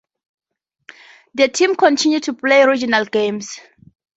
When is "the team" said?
1.35-1.75